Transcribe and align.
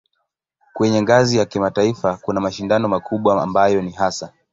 Kwenye 0.73 1.01
ngazi 1.01 1.37
ya 1.37 1.45
kimataifa 1.45 2.17
kuna 2.17 2.41
mashindano 2.41 2.87
makubwa 2.87 3.43
ambayo 3.43 3.81
ni 3.81 3.91
hasa 3.91 4.33